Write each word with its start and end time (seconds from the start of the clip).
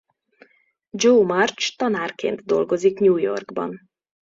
Jo 0.93 1.23
March 1.23 1.75
tanárként 1.77 2.45
dolgozik 2.45 2.99
New 2.99 3.15
Yorkban. 3.17 3.89